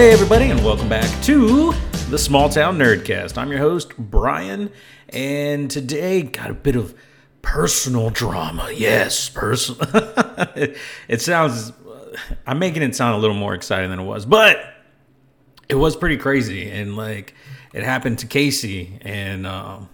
[0.00, 1.74] Hey, everybody, and welcome back to
[2.08, 3.36] the Small Town Nerdcast.
[3.36, 4.72] I'm your host, Bryan,
[5.10, 6.94] and today got a bit of
[7.42, 8.70] personal drama.
[8.74, 9.78] Yes, personal.
[11.06, 11.74] it sounds,
[12.46, 14.72] I'm making it sound a little more exciting than it was, but
[15.68, 16.70] it was pretty crazy.
[16.70, 17.34] And like,
[17.74, 19.90] it happened to Casey, and, um,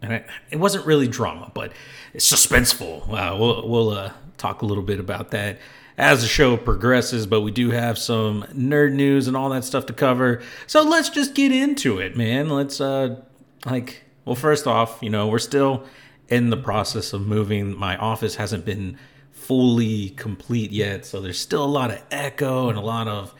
[0.00, 1.74] and it, wasn't really drama, but
[2.14, 3.02] it's suspenseful.
[3.10, 5.58] Uh, we'll we'll uh, talk a little bit about that
[6.00, 9.84] as the show progresses, but we do have some nerd news and all that stuff
[9.84, 10.40] to cover.
[10.66, 12.48] So let's just get into it, man.
[12.48, 13.20] Let's uh
[13.66, 15.84] like well first off, you know, we're still
[16.28, 17.76] in the process of moving.
[17.76, 18.98] My office hasn't been
[19.30, 23.34] fully complete yet, so there's still a lot of echo and a lot of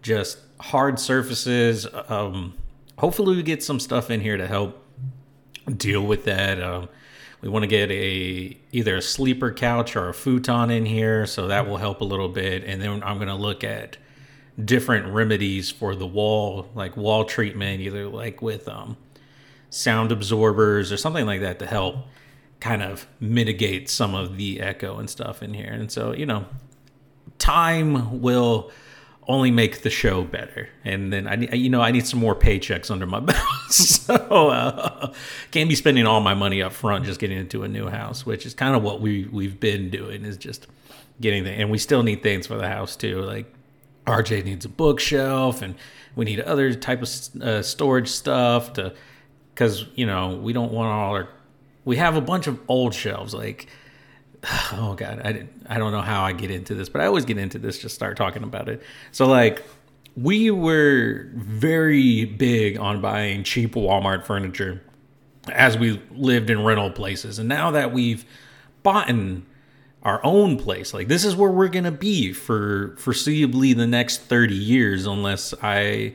[0.00, 1.86] just hard surfaces.
[2.08, 2.54] Um
[2.96, 4.82] hopefully we get some stuff in here to help
[5.76, 6.62] deal with that.
[6.62, 6.88] Um
[7.40, 11.48] we want to get a either a sleeper couch or a futon in here, so
[11.48, 12.64] that will help a little bit.
[12.64, 13.96] And then I'm going to look at
[14.62, 18.96] different remedies for the wall, like wall treatment, either like with um,
[19.68, 21.96] sound absorbers or something like that to help
[22.60, 25.72] kind of mitigate some of the echo and stuff in here.
[25.72, 26.46] And so, you know,
[27.38, 28.70] time will
[29.28, 30.68] only make the show better.
[30.84, 33.38] And then I, you know, I need some more paychecks under my belt,
[33.70, 35.12] so uh,
[35.50, 38.46] can't be spending all my money up front just getting into a new house, which
[38.46, 40.66] is kind of what we we've been doing is just
[41.20, 43.20] getting the, and we still need things for the house too.
[43.20, 43.52] Like
[44.06, 45.74] RJ needs a bookshelf, and
[46.14, 48.94] we need other type of uh, storage stuff to,
[49.54, 51.28] because you know we don't want all our,
[51.84, 53.68] we have a bunch of old shelves like
[54.72, 57.38] oh god i i don't know how i get into this but i always get
[57.38, 58.82] into this just start talking about it.
[59.12, 59.64] So like
[60.16, 64.82] we were very big on buying cheap walmart furniture
[65.52, 67.38] as we lived in rental places.
[67.38, 68.24] And now that we've
[68.82, 69.44] bought in
[70.02, 74.54] our own place like this is where we're gonna be for foreseeably the next 30
[74.54, 76.14] years unless i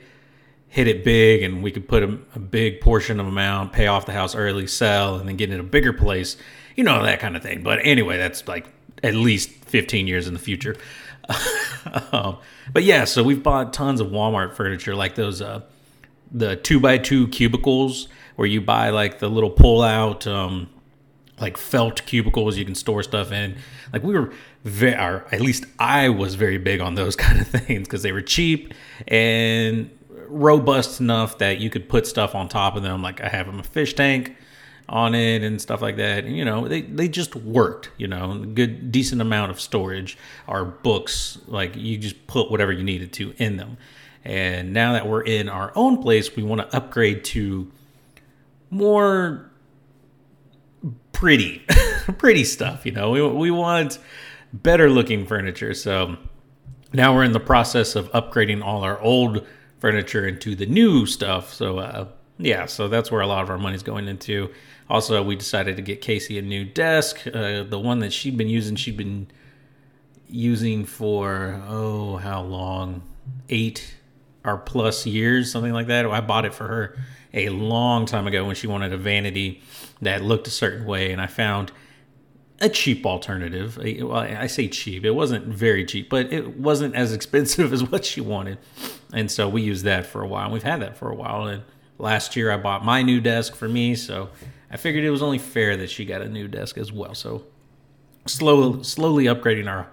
[0.69, 4.05] hit it big and we could put a, a big portion of amount pay off
[4.05, 6.37] the house early sell and then get in a bigger place
[6.75, 7.63] you know that kind of thing.
[7.63, 8.67] But anyway, that's like
[9.03, 10.75] at least 15 years in the future.
[12.11, 12.37] um,
[12.73, 15.61] but yeah, so we've bought tons of Walmart furniture, like those uh,
[16.31, 20.69] the two by two cubicles where you buy like the little pull out um,
[21.39, 23.57] like felt cubicles you can store stuff in.
[23.91, 24.31] Like we were
[24.63, 28.11] very, or at least I was very big on those kind of things because they
[28.11, 28.73] were cheap
[29.07, 29.89] and
[30.27, 33.01] robust enough that you could put stuff on top of them.
[33.01, 34.35] Like I have them a fish tank
[34.91, 36.25] on it and stuff like that.
[36.25, 40.17] And, you know, they, they just worked, you know, good, decent amount of storage.
[40.49, 43.77] Our books, like you just put whatever you needed to in them.
[44.25, 47.71] And now that we're in our own place, we want to upgrade to
[48.69, 49.49] more
[51.13, 51.65] pretty,
[52.17, 52.85] pretty stuff.
[52.85, 53.97] You know, we, we want
[54.51, 55.73] better looking furniture.
[55.73, 56.17] So
[56.91, 59.47] now we're in the process of upgrading all our old
[59.79, 61.53] furniture into the new stuff.
[61.53, 62.07] So, uh,
[62.37, 64.49] yeah, so that's where a lot of our money's going into.
[64.89, 67.25] Also, we decided to get Casey a new desk.
[67.27, 69.27] Uh, the one that she'd been using, she'd been
[70.27, 73.03] using for, oh, how long?
[73.49, 73.95] Eight
[74.43, 76.05] or plus years, something like that.
[76.05, 76.97] I bought it for her
[77.33, 79.61] a long time ago when she wanted a vanity
[80.01, 81.71] that looked a certain way, and I found
[82.59, 83.77] a cheap alternative.
[83.77, 85.03] Well, I say cheap.
[85.03, 88.57] It wasn't very cheap, but it wasn't as expensive as what she wanted.
[89.13, 90.45] And so we used that for a while.
[90.45, 91.45] and We've had that for a while.
[91.45, 91.63] And
[92.01, 94.29] last year I bought my new desk for me, so
[94.69, 97.13] I figured it was only fair that she got a new desk as well.
[97.13, 97.43] So
[98.25, 99.87] slow, slowly upgrading our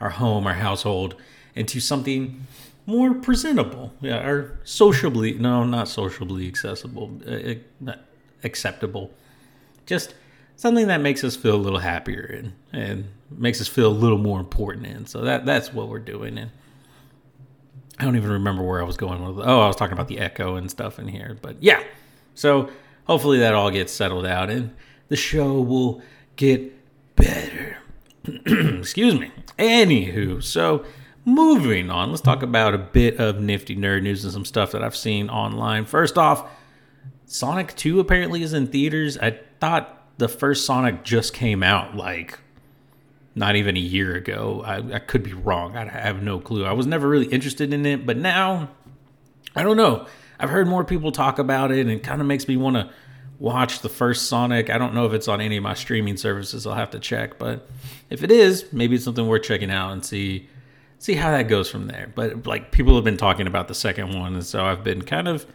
[0.00, 1.14] our home, our household
[1.54, 2.46] into something
[2.86, 7.94] more presentable, yeah, or sociably no, not sociably accessible, uh,
[8.42, 9.10] acceptable,
[9.86, 10.14] just
[10.56, 14.18] something that makes us feel a little happier and and makes us feel a little
[14.18, 14.86] more important.
[14.86, 16.38] And so that that's what we're doing.
[16.38, 16.50] And
[17.98, 19.46] I don't even remember where I was going with.
[19.46, 21.82] Oh, I was talking about the echo and stuff in here, but yeah.
[22.34, 22.70] So
[23.04, 24.74] hopefully that all gets settled out and
[25.08, 26.02] the show will
[26.36, 26.72] get
[27.14, 27.78] better.
[28.24, 29.30] Excuse me.
[29.58, 30.84] Anywho, so
[31.24, 34.82] moving on, let's talk about a bit of nifty nerd news and some stuff that
[34.82, 35.84] I've seen online.
[35.84, 36.50] First off,
[37.26, 39.16] Sonic 2 apparently is in theaters.
[39.18, 42.38] I thought the first Sonic just came out like
[43.34, 44.62] not even a year ago.
[44.64, 45.76] I, I could be wrong.
[45.76, 46.64] I have no clue.
[46.64, 48.70] I was never really interested in it, but now
[49.56, 50.06] I don't know.
[50.38, 52.90] I've heard more people talk about it and it kind of makes me want to
[53.38, 54.70] watch the first Sonic.
[54.70, 56.66] I don't know if it's on any of my streaming services.
[56.66, 57.68] I'll have to check, but
[58.10, 60.48] if it is, maybe it's something worth checking out and see
[60.98, 62.10] see how that goes from there.
[62.14, 65.28] But like people have been talking about the second one, and so I've been kind
[65.28, 65.46] of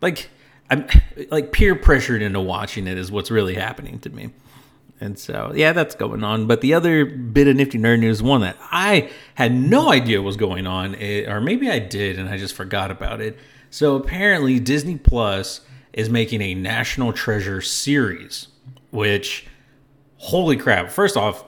[0.00, 0.30] like
[0.70, 0.86] I'm
[1.30, 4.30] like peer pressured into watching it is what's really happening to me.
[5.00, 6.46] And so, yeah, that's going on.
[6.46, 10.36] But the other bit of nifty nerd news, one that I had no idea was
[10.36, 13.38] going on, it, or maybe I did and I just forgot about it.
[13.70, 15.60] So apparently, Disney Plus
[15.92, 18.48] is making a National Treasure series,
[18.90, 19.46] which,
[20.16, 20.90] holy crap!
[20.90, 21.44] First off,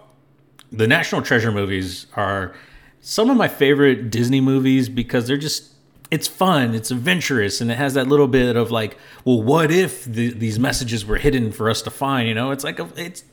[0.71, 2.55] the National Treasure movies are
[3.01, 5.73] some of my favorite Disney movies because they're just
[6.11, 10.05] it's fun, it's adventurous, and it has that little bit of like, well, what if
[10.05, 12.29] the, these messages were hidden for us to find?
[12.29, 13.25] You know, it's like a, it's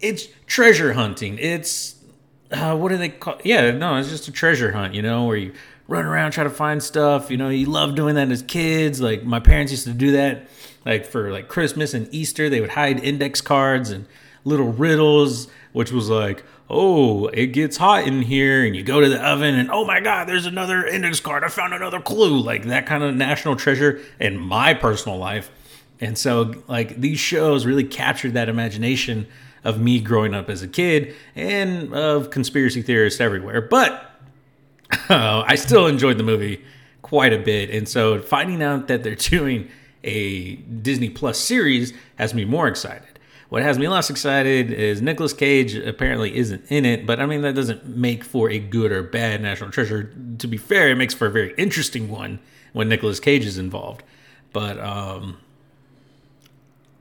[0.00, 1.38] it's treasure hunting.
[1.38, 1.96] It's
[2.50, 3.38] uh, what do they call?
[3.44, 4.94] Yeah, no, it's just a treasure hunt.
[4.94, 5.52] You know, where you
[5.88, 7.30] run around try to find stuff.
[7.30, 9.00] You know, you love doing that as kids.
[9.00, 10.48] Like my parents used to do that,
[10.84, 14.06] like for like Christmas and Easter, they would hide index cards and
[14.44, 19.08] little riddles, which was like, oh, it gets hot in here, and you go to
[19.08, 21.44] the oven, and oh my God, there's another index card.
[21.44, 22.40] I found another clue.
[22.40, 25.50] Like that kind of national treasure in my personal life.
[26.00, 29.28] And so, like, these shows really captured that imagination
[29.64, 33.62] of me growing up as a kid and of conspiracy theorists everywhere.
[33.62, 34.10] But
[35.08, 36.64] uh, I still enjoyed the movie
[37.02, 37.70] quite a bit.
[37.70, 39.68] And so, finding out that they're doing
[40.02, 43.08] a Disney Plus series has me more excited.
[43.48, 47.42] What has me less excited is Nicolas Cage apparently isn't in it, but I mean,
[47.42, 50.12] that doesn't make for a good or bad National Treasure.
[50.38, 52.40] To be fair, it makes for a very interesting one
[52.72, 54.02] when Nicolas Cage is involved.
[54.52, 55.38] But, um,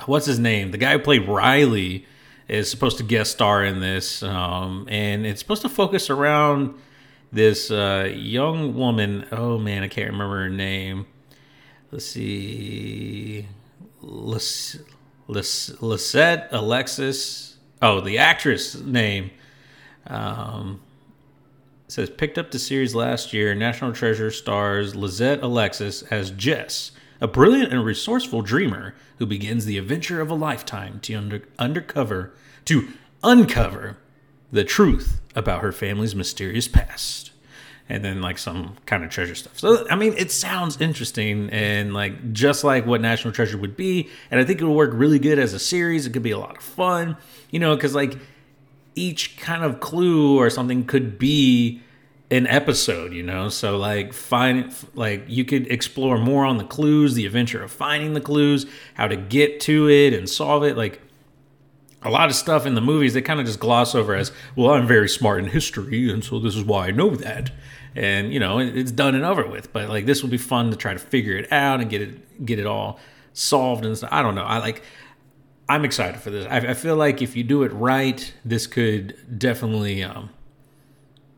[0.06, 0.71] what's his name?
[0.71, 2.06] The guy who played Riley
[2.53, 6.75] is supposed to guest star in this, um, and it's supposed to focus around
[7.31, 9.25] this uh, young woman.
[9.31, 11.07] Oh man, I can't remember her name.
[11.91, 13.47] Let's see.
[14.01, 14.77] Let's
[15.27, 17.57] Lisette Alexis.
[17.81, 19.31] Oh, the actress name.
[20.05, 20.81] Um,
[21.88, 23.55] says picked up the series last year.
[23.55, 29.79] National Treasure stars Lisette Alexis as Jess, a brilliant and resourceful dreamer who begins the
[29.79, 32.33] adventure of a lifetime to under, undercover
[32.65, 32.88] to
[33.24, 33.98] uncover
[34.51, 37.31] the truth about her family's mysterious past
[37.89, 39.60] and then like some kind of treasure stuff.
[39.60, 44.10] So I mean, it sounds interesting and like just like what National Treasure would be,
[44.31, 46.07] and I think it would work really good as a series.
[46.07, 47.18] It could be a lot of fun,
[47.51, 48.18] you know, because like
[48.95, 51.81] each kind of clue or something could be
[52.31, 53.50] an episode, you know.
[53.50, 58.13] So like find like you could explore more on the clues, the adventure of finding
[58.13, 61.01] the clues, how to get to it and solve it, like
[62.03, 64.73] a lot of stuff in the movies they kind of just gloss over as well
[64.73, 67.51] i'm very smart in history and so this is why i know that.
[67.95, 70.75] And you know it's done and over with but like this will be fun to
[70.75, 73.00] try to figure it out and get it get it all
[73.33, 74.09] solved and stuff.
[74.11, 74.44] i don't know.
[74.44, 74.81] I like
[75.69, 76.47] i'm excited for this.
[76.50, 80.31] I, I feel like if you do it right this could definitely um,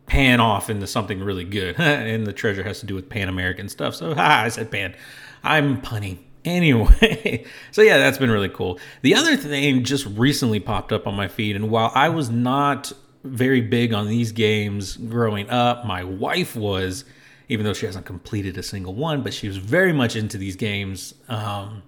[0.06, 1.76] pan off into something really good.
[1.80, 3.94] And the treasure has to do with pan american stuff.
[3.96, 4.96] So i said pan.
[5.44, 8.80] I'm punny Anyway, so yeah, that's been really cool.
[9.02, 12.94] The other thing just recently popped up on my feed, and while I was not
[13.24, 17.04] very big on these games growing up, my wife was,
[17.50, 20.56] even though she hasn't completed a single one, but she was very much into these
[20.56, 21.16] games.
[21.28, 21.82] Um,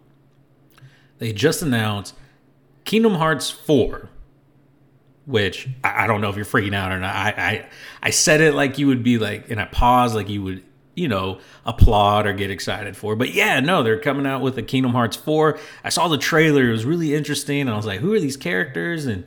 [1.20, 2.16] they just announced
[2.84, 4.10] Kingdom Hearts 4,
[5.26, 7.16] which I, don't know if you're freaking out or not.
[7.16, 7.66] I, I
[8.02, 10.64] I said it like you would be like, and I paused like you would
[10.98, 13.16] you know, applaud or get excited for.
[13.16, 15.60] But yeah, no, they're coming out with a Kingdom Hearts 4.
[15.84, 18.36] I saw the trailer, it was really interesting, and I was like, who are these
[18.36, 19.06] characters?
[19.06, 19.26] And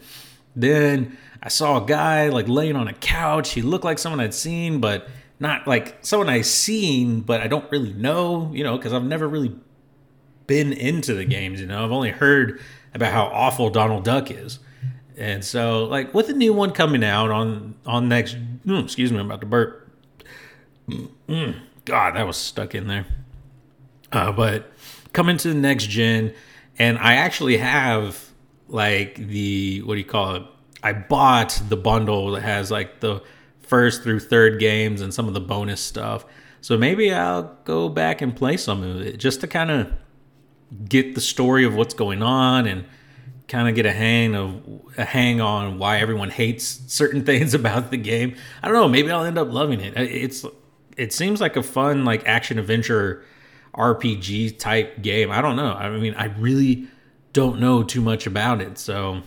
[0.57, 3.53] then I saw a guy like laying on a couch.
[3.53, 5.09] He looked like someone I'd seen, but
[5.39, 9.29] not like someone I've seen, but I don't really know, you know, because I've never
[9.29, 9.55] really
[10.49, 11.85] been into the games, you know.
[11.85, 12.61] I've only heard
[12.93, 14.59] about how awful Donald Duck is.
[15.17, 18.37] And so, like, with the new one coming out on on next,
[18.67, 19.80] mm, excuse me, I'm about to burp.
[21.29, 23.07] Mm, God, that was stuck in there.
[24.13, 24.73] Uh, but
[25.13, 26.35] coming to the next gen,
[26.79, 28.31] and I actually have
[28.69, 30.43] like the what do you call it?
[30.83, 33.23] I bought the bundle that has like the
[33.61, 36.25] first through third games and some of the bonus stuff.
[36.61, 39.93] So maybe I'll go back and play some of it just to kind of
[40.89, 42.85] get the story of what's going on and
[43.49, 44.63] kind of get a hang of
[44.97, 48.37] a hang on why everyone hates certain things about the game.
[48.63, 48.89] I don't know.
[48.89, 49.95] Maybe I'll end up loving it.
[49.97, 50.45] It's
[51.01, 53.25] it seems like a fun like action adventure
[53.75, 55.31] RPG type game.
[55.31, 55.73] I don't know.
[55.73, 56.89] I mean, I really
[57.33, 59.23] don't know too much about it, so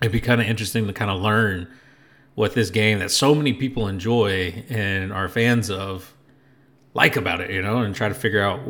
[0.00, 1.68] it'd be kind of interesting to kind of learn
[2.36, 6.14] what this game that so many people enjoy and are fans of
[6.94, 8.60] like about it, you know, and try to figure out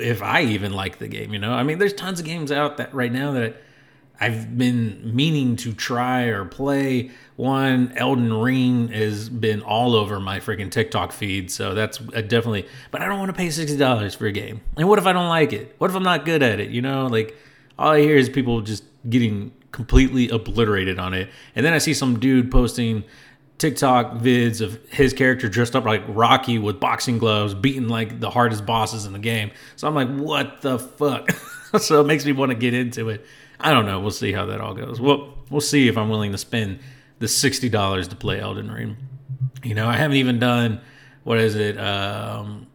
[0.00, 1.52] if I even like the game, you know.
[1.52, 3.62] I mean, there's tons of games out that right now that
[4.20, 7.10] I've been meaning to try or play.
[7.36, 12.66] One, Elden Ring has been all over my freaking TikTok feed, so that's definitely.
[12.90, 14.60] But I don't want to pay sixty dollars for a game.
[14.76, 15.74] And what if I don't like it?
[15.78, 16.70] What if I'm not good at it?
[16.70, 17.36] You know, like
[17.78, 21.30] all I hear is people just getting completely obliterated on it.
[21.54, 23.04] And then I see some dude posting
[23.58, 28.30] TikTok vids of his character dressed up like Rocky with boxing gloves, beating like the
[28.30, 29.50] hardest bosses in the game.
[29.76, 31.30] So I'm like, what the fuck?
[31.78, 33.24] so it makes me want to get into it.
[33.60, 34.00] I don't know.
[34.00, 35.00] We'll see how that all goes.
[35.00, 36.80] Well, we'll see if I'm willing to spend
[37.18, 38.96] the sixty dollars to play Elden Ring.
[39.62, 40.80] You know, I haven't even done
[41.24, 41.78] what is it?
[41.78, 42.68] Um,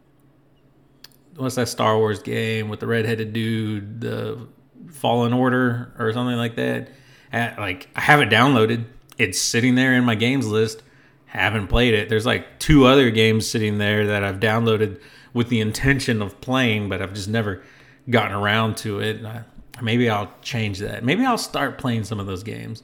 [1.36, 4.46] what's that Star Wars game with the redheaded dude, the
[4.92, 6.88] Fallen Order or something like that?
[7.32, 8.84] Like I have it downloaded
[9.18, 10.82] it's sitting there in my games list.
[11.26, 12.08] Haven't played it.
[12.08, 15.00] There's like two other games sitting there that I've downloaded
[15.32, 17.62] with the intention of playing, but I've just never
[18.08, 19.24] gotten around to it.
[19.24, 19.44] I,
[19.82, 21.04] maybe I'll change that.
[21.04, 22.82] Maybe I'll start playing some of those games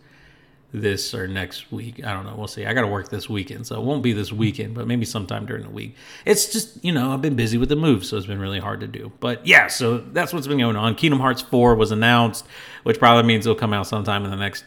[0.73, 2.05] this or next week.
[2.05, 2.35] I don't know.
[2.37, 2.65] We'll see.
[2.65, 5.47] I got to work this weekend, so it won't be this weekend, but maybe sometime
[5.47, 5.97] during the week.
[6.25, 8.81] It's just, you know, I've been busy with the move, so it's been really hard
[8.81, 9.13] to do.
[9.21, 10.95] But yeah, so that's what's been going on.
[10.95, 12.47] Kingdom Hearts 4 was announced,
[12.85, 14.65] which probably means it'll come out sometime in the next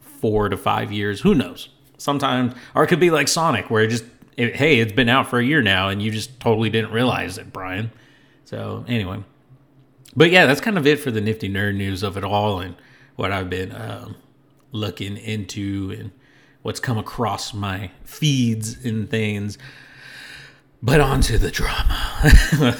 [0.00, 1.20] four to five years.
[1.20, 1.68] Who knows?
[1.98, 4.04] Sometimes, or it could be like Sonic, where it just,
[4.36, 7.38] it, hey, it's been out for a year now, and you just totally didn't realize
[7.38, 7.92] it, Bryan.
[8.44, 9.22] So anyway,
[10.14, 12.76] but yeah, that's kind of it for the nifty nerd news of it all, and
[13.16, 14.16] what I've been um,
[14.72, 16.12] looking into and
[16.62, 19.58] what's come across my feeds and things.
[20.82, 22.76] But on to the drama.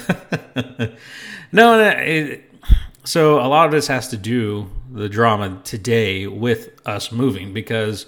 [1.53, 2.51] no, it,
[3.05, 8.05] so a lot of this has to do the drama today with us moving because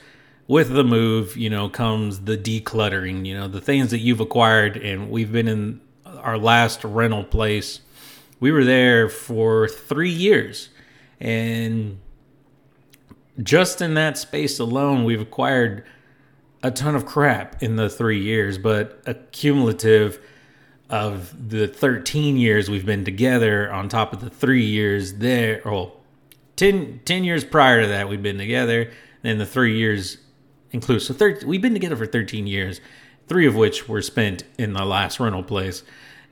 [0.47, 4.77] with the move, you know, comes the decluttering, you know, the things that you've acquired
[4.77, 7.81] and we've been in our last rental place.
[8.39, 10.69] We were there for 3 years.
[11.19, 11.99] And
[13.41, 15.83] just in that space alone, we've acquired
[16.61, 20.19] a ton of crap in the 3 years, but a cumulative
[20.89, 25.95] of the 13 years we've been together on top of the three years there well
[26.57, 28.91] 10, 10 years prior to that we've been together
[29.23, 30.17] and the three years
[30.71, 32.81] include so thir- we've been together for 13 years
[33.27, 35.81] three of which were spent in the last rental place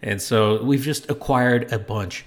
[0.04, 2.26] and so we've just acquired a bunch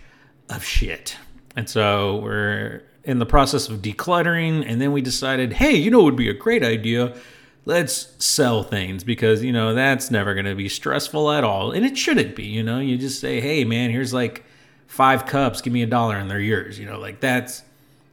[0.49, 1.17] of shit.
[1.55, 6.01] And so we're in the process of decluttering and then we decided hey you know
[6.01, 7.15] it would be a great idea?
[7.67, 11.71] Let's sell things because you know that's never going to be stressful at all.
[11.71, 12.81] And it shouldn't be you know?
[12.81, 14.45] You just say hey man here's like
[14.87, 16.99] five cups give me a dollar and they're yours you know?
[16.99, 17.63] Like that's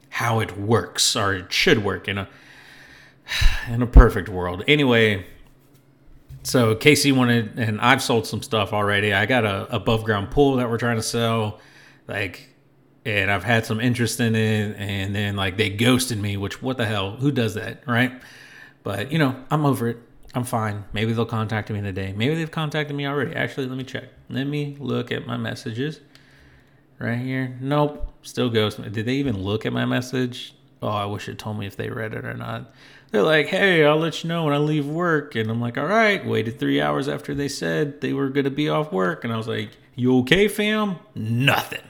[0.10, 2.27] how it works or it should work in a
[3.70, 4.63] in a perfect world.
[4.67, 5.25] Anyway
[6.43, 10.57] so casey wanted and i've sold some stuff already i got a above ground pool
[10.57, 11.59] that we're trying to sell
[12.07, 12.50] like
[13.05, 16.77] and i've had some interest in it and then like they ghosted me which what
[16.77, 18.12] the hell who does that right
[18.83, 19.97] but you know, I'm over it.
[20.35, 20.83] I'm fine.
[20.93, 22.13] Maybe they'll contact me in a day.
[22.15, 23.35] Maybe they've contacted me already.
[23.35, 24.05] Actually, let me check.
[24.29, 26.01] Let me look at my messages.
[27.00, 27.57] Right here.
[27.62, 28.12] Nope.
[28.23, 28.81] Still ghost.
[28.91, 30.55] Did they even look at my message?
[30.83, 32.73] Oh, I wish it told me if they read it or not.
[33.11, 35.35] They're like, hey, I'll let you know when I leave work.
[35.35, 36.25] And I'm like, all right.
[36.25, 39.23] Waited three hours after they said they were going to be off work.
[39.23, 40.97] And I was like, you okay, fam?
[41.15, 41.83] Nothing.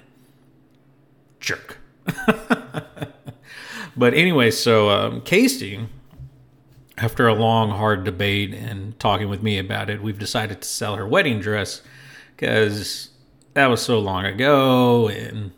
[1.40, 1.80] Jerk.
[3.98, 5.88] but anyway, so um, Casey
[6.98, 10.96] after a long, hard debate and talking with me about it, we've decided to sell
[10.96, 11.82] her wedding dress
[12.36, 13.10] because
[13.54, 15.08] that was so long ago.
[15.08, 15.52] And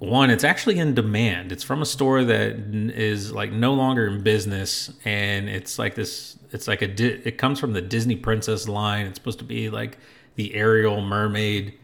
[0.00, 1.52] one, it's actually in demand.
[1.52, 2.56] It's from a store that
[2.96, 6.38] is like no longer in business, and it's like this.
[6.52, 7.28] It's like a.
[7.28, 9.04] It comes from the Disney Princess line.
[9.06, 9.98] It's supposed to be like
[10.36, 11.78] the Ariel Mermaid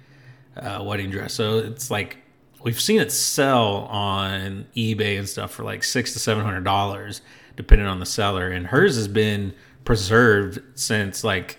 [0.56, 1.34] uh, wedding dress.
[1.34, 2.16] So it's like
[2.62, 7.20] we've seen it sell on eBay and stuff for like six to seven hundred dollars
[7.54, 8.48] depending on the seller.
[8.48, 9.52] And hers has been
[9.84, 11.58] preserved since like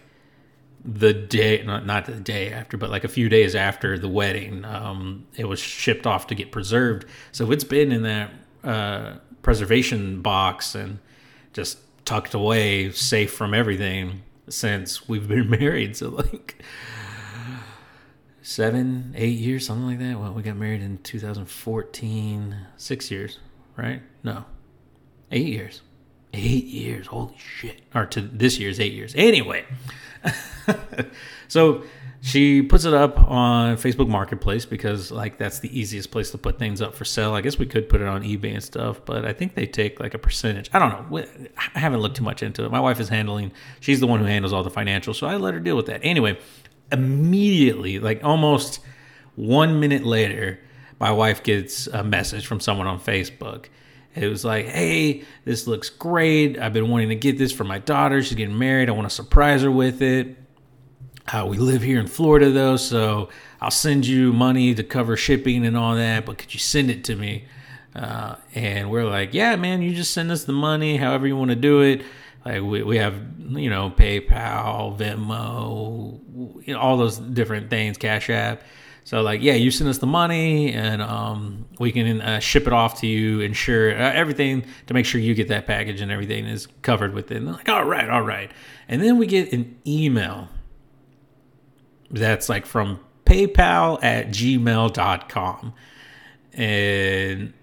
[0.84, 4.64] the day, not, not the day after, but like a few days after the wedding.
[4.66, 7.06] Um, it was shipped off to get preserved.
[7.32, 8.32] So it's been in that
[8.64, 11.00] uh, preservation box and
[11.54, 15.98] just tucked away, safe from everything since we've been married.
[15.98, 16.64] So like
[18.42, 20.20] seven, eight years, something like that.
[20.20, 23.40] Well, we got married in 2014, six years,
[23.76, 24.02] right?
[24.24, 24.46] No,
[25.32, 25.82] eight years.
[26.34, 27.08] Eight years.
[27.08, 27.82] Holy shit.
[27.96, 29.14] Or to this year's eight years.
[29.16, 29.66] Anyway.
[31.48, 31.84] so
[32.22, 36.60] she puts it up on Facebook Marketplace because like that's the easiest place to put
[36.60, 37.34] things up for sale.
[37.34, 40.00] I guess we could put it on eBay and stuff, but I think they take
[40.00, 40.70] like a percentage.
[40.74, 41.26] I don't know.
[41.76, 42.72] I haven't looked too much into it.
[42.72, 43.52] My wife is handling.
[43.80, 46.02] She's the one who handles all the financials, so I let her deal with that.
[46.04, 46.38] Anyway,
[46.92, 48.80] immediately, like almost
[49.36, 50.60] one minute later,
[51.00, 53.68] my wife gets a message from someone on Facebook
[54.24, 56.58] it was like, hey, this looks great.
[56.60, 58.22] I've been wanting to get this for my daughter.
[58.22, 58.90] She's getting married.
[58.90, 60.36] I want to surprise her with it.
[61.32, 63.28] Uh, we live here in Florida though, so
[63.60, 66.26] I'll send you money to cover shipping and all that.
[66.26, 67.46] But could you send it to me?
[67.96, 71.50] Uh, and we're like, yeah, man, you just send us the money, however you want
[71.50, 72.04] to do it.
[72.46, 76.20] Like we, we have, you know, PayPal, Venmo,
[76.66, 78.62] you know, all those different things, Cash App.
[79.08, 82.74] So like, yeah, you send us the money, and um, we can uh, ship it
[82.74, 86.46] off to you, ensure uh, everything to make sure you get that package and everything
[86.46, 87.38] is covered with it.
[87.38, 88.52] And like, all right, all right.
[88.90, 90.50] And then we get an email
[92.12, 95.74] that's like from PayPal at gmail.com.
[96.52, 97.54] And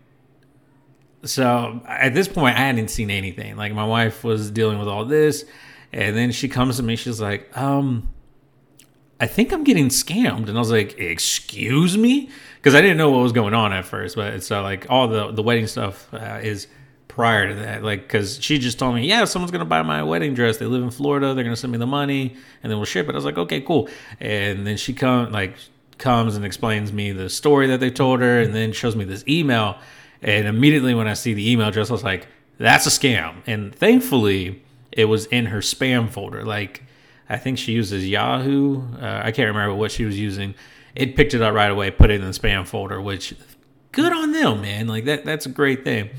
[1.24, 3.56] so at this point, I hadn't seen anything.
[3.56, 5.44] Like my wife was dealing with all this,
[5.92, 6.96] and then she comes to me.
[6.96, 8.13] She's like, "Um,
[9.20, 13.10] I think I'm getting scammed," and I was like, "Excuse me," because I didn't know
[13.10, 14.16] what was going on at first.
[14.16, 16.66] But so like all the the wedding stuff uh, is
[17.08, 20.34] prior to that, like because she just told me, "Yeah, someone's gonna buy my wedding
[20.34, 20.56] dress.
[20.56, 21.34] They live in Florida.
[21.34, 23.60] They're gonna send me the money, and then we'll ship it." I was like, "Okay,
[23.60, 23.88] cool."
[24.20, 25.56] And then she come like
[25.98, 29.24] comes and explains me the story that they told her, and then shows me this
[29.28, 29.78] email
[30.24, 33.42] and immediately when I see the email address, I was like, that's a scam.
[33.46, 36.44] And thankfully, it was in her spam folder.
[36.44, 36.82] Like,
[37.28, 38.82] I think she uses Yahoo.
[39.00, 40.54] Uh, I can't remember what she was using.
[40.94, 43.34] It picked it up right away, put it in the spam folder, which
[43.92, 44.86] good on them, man.
[44.86, 46.10] Like that that's a great thing.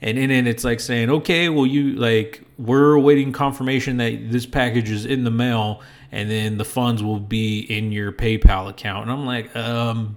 [0.00, 4.46] And in it it's like saying, "Okay, well you like we're awaiting confirmation that this
[4.46, 9.02] package is in the mail and then the funds will be in your PayPal account."
[9.04, 10.16] And I'm like, "Um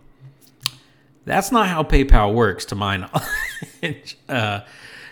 [1.26, 2.98] that's not how PayPal works, to my
[3.82, 4.18] knowledge.
[4.30, 4.62] uh,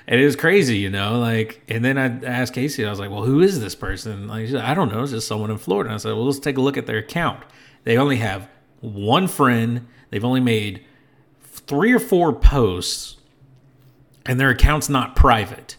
[0.08, 1.20] it is crazy, you know.
[1.20, 4.50] Like, and then I asked Casey, I was like, "Well, who is this person?" Like,
[4.50, 5.04] said, I don't know.
[5.04, 5.90] It's just someone in Florida.
[5.90, 7.44] And I said, "Well, let's take a look at their account.
[7.84, 8.50] They only have
[8.82, 9.88] one friend.
[10.10, 10.84] They've only made
[11.44, 13.18] three or four posts,
[14.26, 15.78] and their account's not private."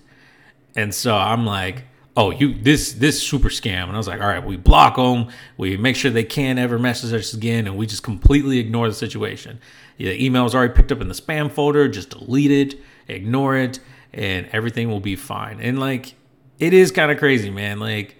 [0.76, 1.84] And so I'm like,
[2.16, 5.28] oh you this this super scam and i was like all right we block them
[5.56, 8.94] we make sure they can't ever message us again and we just completely ignore the
[8.94, 9.58] situation
[9.98, 13.80] the email is already picked up in the spam folder just delete it ignore it
[14.14, 16.14] and everything will be fine and like
[16.58, 18.16] it is kind of crazy man like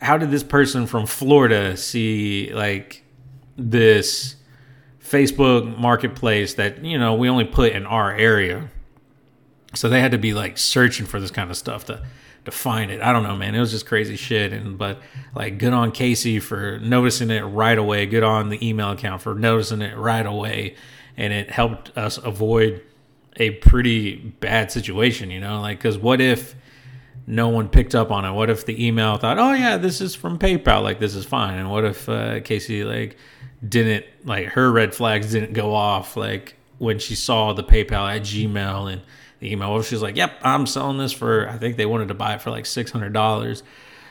[0.00, 3.04] how did this person from florida see like
[3.56, 4.36] this
[5.02, 8.68] facebook marketplace that you know we only put in our area
[9.74, 12.02] so they had to be like searching for this kind of stuff to
[12.44, 13.00] to find it.
[13.00, 13.54] I don't know, man.
[13.54, 14.52] It was just crazy shit.
[14.52, 15.00] And but
[15.34, 18.06] like, good on Casey for noticing it right away.
[18.06, 20.74] Good on the email account for noticing it right away,
[21.16, 22.82] and it helped us avoid
[23.40, 25.30] a pretty bad situation.
[25.30, 26.54] You know, like because what if
[27.26, 28.32] no one picked up on it?
[28.32, 31.58] What if the email thought, oh yeah, this is from PayPal, like this is fine.
[31.58, 33.16] And what if uh, Casey like
[33.66, 38.22] didn't like her red flags didn't go off like when she saw the PayPal at
[38.22, 39.02] Gmail and
[39.40, 39.82] the email.
[39.82, 42.50] She's like, "Yep, I'm selling this for." I think they wanted to buy it for
[42.50, 43.62] like six hundred dollars.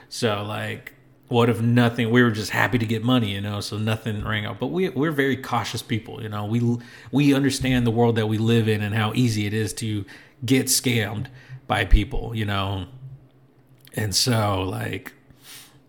[0.09, 0.93] So like,
[1.29, 2.09] what if nothing?
[2.09, 3.61] We were just happy to get money, you know.
[3.61, 4.59] So nothing rang out.
[4.59, 6.45] But we we're very cautious people, you know.
[6.45, 6.77] We
[7.11, 10.05] we understand the world that we live in and how easy it is to
[10.45, 11.27] get scammed
[11.67, 12.87] by people, you know.
[13.95, 15.13] And so like,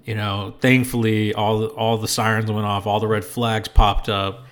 [0.05, 4.47] you know, thankfully all all the sirens went off, all the red flags popped up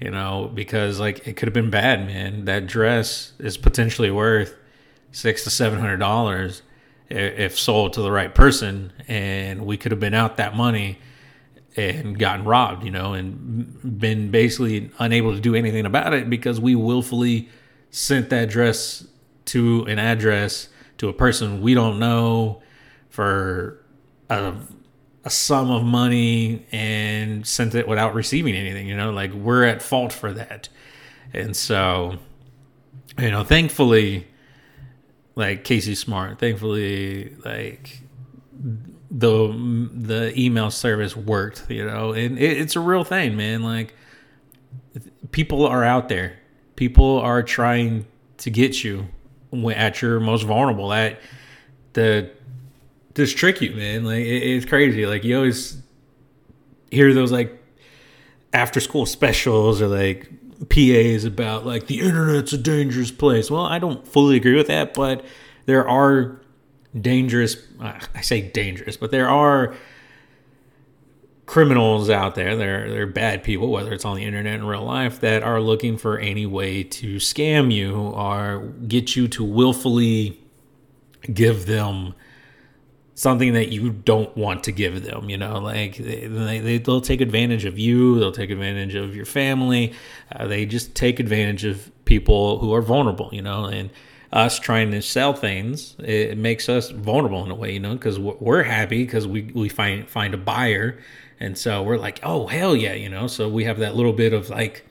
[0.00, 2.44] you know, because like it could have been bad, man.
[2.46, 4.56] That dress is potentially worth
[5.12, 6.62] six to seven hundred dollars
[7.12, 10.98] if sold to the right person, and we could have been out that money
[11.76, 16.60] and gotten robbed, you know, and been basically unable to do anything about it because
[16.60, 17.48] we willfully
[17.90, 19.06] sent that dress
[19.44, 22.62] to an address to a person we don't know
[23.08, 23.82] for
[24.30, 24.54] a
[25.24, 28.86] a sum of money and sent it without receiving anything.
[28.86, 30.68] You know, like we're at fault for that.
[31.32, 32.16] And so,
[33.18, 34.26] you know, thankfully,
[35.34, 38.00] like Casey Smart, thankfully, like
[39.10, 41.64] the the email service worked.
[41.68, 43.62] You know, and it, it's a real thing, man.
[43.62, 43.94] Like
[45.30, 46.38] people are out there.
[46.76, 48.06] People are trying
[48.38, 49.06] to get you
[49.74, 51.20] at your most vulnerable at
[51.92, 52.30] the
[53.14, 54.04] just trick you, man.
[54.04, 55.06] Like it, it's crazy.
[55.06, 55.80] Like you always
[56.90, 57.58] hear those like
[58.52, 60.30] after school specials or like
[60.68, 63.50] PAs about like the internet's a dangerous place.
[63.50, 65.24] Well, I don't fully agree with that, but
[65.66, 66.40] there are
[66.98, 67.56] dangerous.
[67.80, 69.74] Uh, I say dangerous, but there are
[71.46, 72.56] criminals out there.
[72.56, 75.96] They're they're bad people, whether it's on the internet in real life, that are looking
[75.96, 80.40] for any way to scam you or get you to willfully
[81.32, 82.14] give them
[83.22, 86.26] something that you don't want to give them you know like they,
[86.58, 89.92] they, will take advantage of you they'll take advantage of your family
[90.34, 93.90] uh, they just take advantage of people who are vulnerable you know and
[94.32, 98.18] us trying to sell things it makes us vulnerable in a way you know because
[98.18, 100.98] we're happy because we, we find find a buyer.
[101.38, 103.26] And so we're like oh hell yeah you know?
[103.26, 104.86] So we have that little bit of like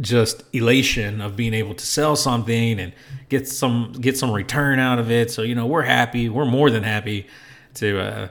[0.00, 2.92] just elation of being able to sell something and
[3.28, 5.30] get some get some return out of it.
[5.30, 6.28] So you know we're happy.
[6.28, 7.26] We're more than happy
[7.74, 8.28] to uh,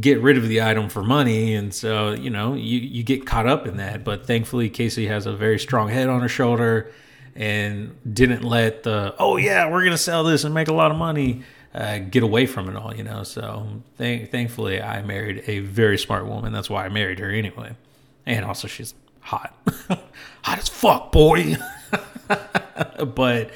[0.00, 3.46] get rid of the item for money, and so you know you you get caught
[3.46, 4.04] up in that.
[4.04, 6.90] But thankfully, Casey has a very strong head on her shoulder
[7.34, 10.98] and didn't let the oh yeah we're gonna sell this and make a lot of
[10.98, 11.42] money
[11.74, 12.94] uh, get away from it all.
[12.94, 13.66] You know, so
[13.98, 16.52] th- thankfully I married a very smart woman.
[16.52, 17.74] That's why I married her anyway,
[18.26, 19.56] and also she's hot,
[20.42, 21.56] hot as fuck, boy.
[23.14, 23.50] but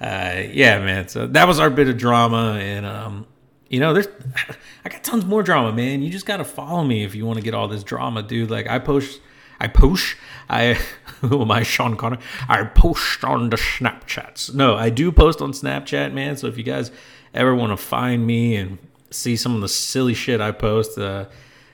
[0.00, 1.08] uh, yeah, man.
[1.08, 3.26] So that was our bit of drama, and um,
[3.68, 4.08] you know, there's
[4.84, 6.02] I got tons more drama, man.
[6.02, 8.50] You just gotta follow me if you want to get all this drama, dude.
[8.50, 9.20] Like I post,
[9.60, 10.16] I post,
[10.48, 10.78] I
[11.20, 12.20] who am I, Sean Connery?
[12.48, 14.54] I post on the Snapchats.
[14.54, 16.36] No, I do post on Snapchat, man.
[16.36, 16.90] So if you guys
[17.34, 18.78] ever want to find me and
[19.10, 21.26] see some of the silly shit I post, uh,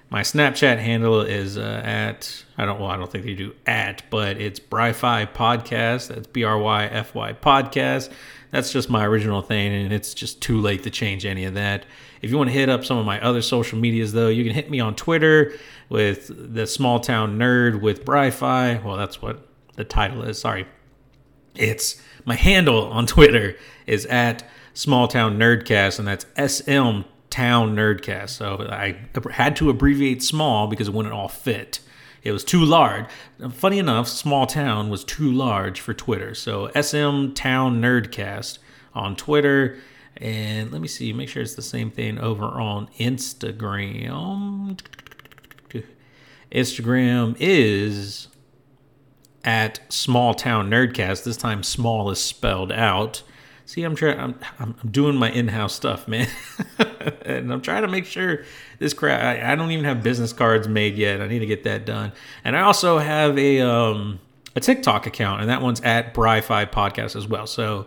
[0.09, 4.03] my Snapchat handle is uh, at I don't well I don't think they do at
[4.11, 6.09] but it's Bryfy Podcast.
[6.09, 8.11] That's B R Y F Y Podcast.
[8.53, 11.85] That's just my original thing, and it's just too late to change any of that.
[12.23, 14.55] If you want to hit up some of my other social medias, though, you can
[14.55, 15.53] hit me on Twitter
[15.89, 18.83] with the Small Town Nerd with Bryfy.
[18.83, 20.39] Well, that's what the title is.
[20.39, 20.67] Sorry,
[21.57, 28.31] it's my handle on Twitter is at Small Town Nerdcast, and that's SM Town Nerdcast.
[28.31, 28.97] So I
[29.33, 31.81] had to abbreviate small because it wouldn't all fit.
[32.23, 33.07] It was too large.
[33.53, 36.35] Funny enough, small town was too large for Twitter.
[36.35, 38.59] So SM Town Nerdcast
[38.95, 39.79] on Twitter.
[40.17, 44.81] And let me see, make sure it's the same thing over on Instagram.
[46.53, 48.29] Instagram is
[49.45, 51.25] at Small Town Nerdcast.
[51.25, 53.23] This time, small is spelled out.
[53.65, 54.19] See, I'm trying.
[54.19, 56.29] I'm, I'm doing my in-house stuff, man,
[57.25, 58.45] and I'm trying to make sure
[58.79, 59.23] this crap.
[59.23, 61.21] I, I, don't even have business cards made yet.
[61.21, 62.13] I need to get that done.
[62.45, 64.21] And I also have a um
[64.55, 67.47] a TikTok account, and that one's at Bryfy Podcast as well.
[67.47, 67.87] So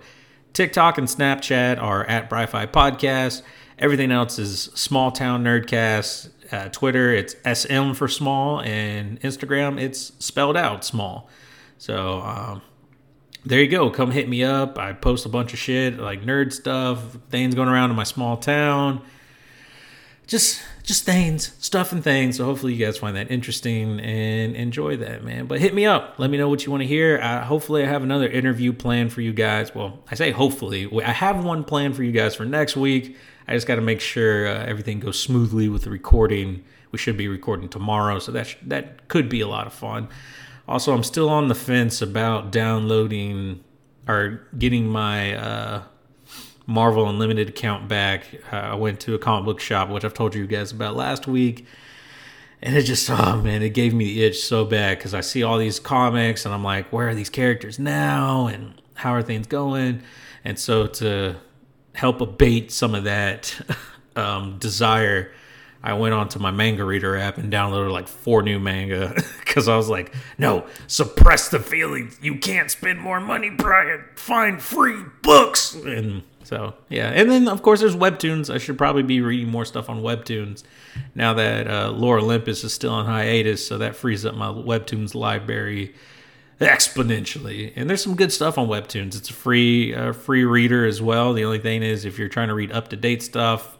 [0.54, 3.42] TikTok and Snapchat are at Bryfy Podcast.
[3.78, 6.32] Everything else is Small Town Nerdcast.
[6.52, 11.30] Uh, Twitter, it's SM for small, and Instagram, it's spelled out small.
[11.78, 12.64] So um,
[13.50, 13.90] there you go.
[13.90, 14.78] Come hit me up.
[14.78, 18.38] I post a bunch of shit like nerd stuff, things going around in my small
[18.38, 19.02] town.
[20.28, 22.38] Just just things, stuff and things.
[22.38, 25.48] So hopefully you guys find that interesting and enjoy that, man.
[25.48, 26.16] But hit me up.
[26.20, 27.20] Let me know what you want to hear.
[27.20, 29.74] Uh, hopefully I have another interview planned for you guys.
[29.74, 30.88] Well, I say hopefully.
[31.04, 33.18] I have one planned for you guys for next week.
[33.48, 36.64] I just got to make sure uh, everything goes smoothly with the recording.
[36.92, 40.08] We should be recording tomorrow, so that sh- that could be a lot of fun.
[40.70, 43.64] Also, I'm still on the fence about downloading
[44.08, 45.84] or getting my uh,
[46.68, 48.28] Marvel Unlimited account back.
[48.54, 51.26] Uh, I went to a comic book shop, which I've told you guys about last
[51.26, 51.66] week.
[52.62, 55.42] And it just, oh man, it gave me the itch so bad because I see
[55.42, 58.46] all these comics and I'm like, where are these characters now?
[58.46, 60.04] And how are things going?
[60.44, 61.38] And so to
[61.94, 63.60] help abate some of that
[64.16, 65.32] um, desire,
[65.82, 69.78] I went onto my manga reader app and downloaded like four new manga because I
[69.78, 72.20] was like, no, suppress the feelings.
[72.22, 74.04] You can't spend more money, Bryan.
[74.16, 75.74] Find free books.
[75.76, 77.10] And so, yeah.
[77.10, 78.54] And then, of course, there's Webtoons.
[78.54, 80.64] I should probably be reading more stuff on Webtoons
[81.16, 83.66] now that uh, Lore Olympus is still on hiatus.
[83.66, 85.96] So that frees up my Webtoons library
[86.60, 87.72] exponentially.
[87.78, 89.16] And there's some good stuff on Webtoons.
[89.16, 91.32] It's a free, uh, free reader as well.
[91.32, 93.78] The only thing is, if you're trying to read up to date stuff,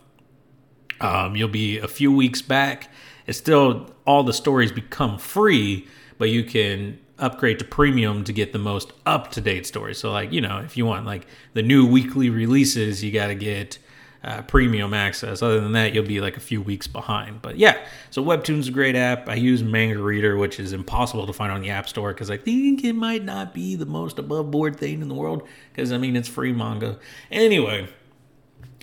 [1.02, 2.90] um, you'll be a few weeks back.
[3.28, 8.54] It's still all the stories become free, but you can upgrade to premium to get
[8.54, 9.98] the most up to date stories.
[9.98, 13.36] So, like, you know, if you want like the new weekly releases, you got to
[13.36, 13.78] get
[14.24, 15.42] uh, premium access.
[15.42, 17.42] Other than that, you'll be like a few weeks behind.
[17.42, 19.30] But yeah, so Webtoon's a great app.
[19.30, 22.38] I use Manga Reader, which is impossible to find on the App Store because I
[22.38, 25.98] think it might not be the most above board thing in the world because I
[25.98, 27.00] mean, it's free manga.
[27.32, 27.88] Anyway,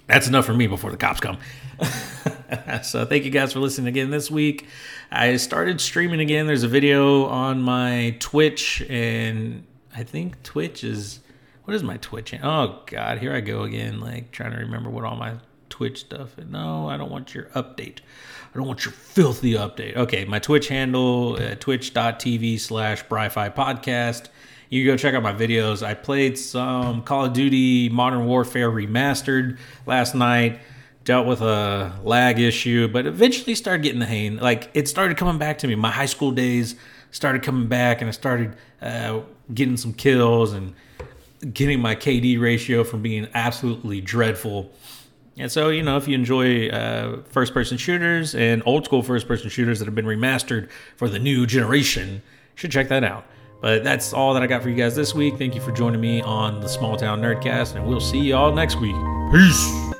[0.07, 1.39] that's enough for me before the cops come.
[2.83, 4.67] so thank you guys for listening again this week.
[5.11, 6.47] I started streaming again.
[6.47, 11.21] There's a video on my Twitch, and I think Twitch is
[11.65, 12.35] what is my Twitch?
[12.43, 15.35] Oh God, here I go again, like trying to remember what all my
[15.69, 16.39] Twitch stuff.
[16.39, 16.47] Is.
[16.47, 17.99] No, I don't want your update.
[18.55, 19.97] I don't want your filthy update.
[19.97, 24.29] Okay, my Twitch handle, uh, twitch.tv slash Bryfy podcast
[24.69, 25.85] you can go check out my videos.
[25.85, 30.61] I played some Call of Duty Modern Warfare Remastered last night.
[31.07, 34.39] Dealt with a lag issue, but eventually started getting the hang.
[34.39, 35.77] Like it started coming back to me.
[35.77, 36.75] My high school days
[37.13, 39.21] started coming back, and I started uh,
[39.55, 40.75] getting some kills and
[41.55, 44.73] getting my KD ratio from being absolutely dreadful.
[45.39, 49.29] And so, you know, if you enjoy uh, first person shooters and old school first
[49.29, 52.21] person shooters that have been remastered for the new generation, you
[52.57, 53.27] should check that out.
[53.61, 55.39] But that's all that I got for you guys this week.
[55.39, 58.53] Thank you for joining me on the Small Town Nerdcast, and we'll see you all
[58.53, 58.97] next week.
[59.31, 59.95] Peace.